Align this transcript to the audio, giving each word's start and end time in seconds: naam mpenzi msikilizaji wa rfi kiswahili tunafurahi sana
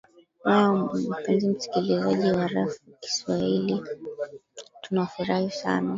naam 0.45 0.77
mpenzi 1.09 1.47
msikilizaji 1.47 2.31
wa 2.31 2.47
rfi 2.47 2.79
kiswahili 3.01 3.81
tunafurahi 4.81 5.51
sana 5.51 5.89